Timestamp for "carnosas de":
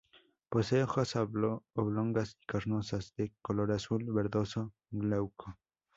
2.47-3.31